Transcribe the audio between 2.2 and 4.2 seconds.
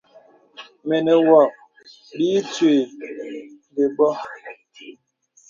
ìtwì ləbô.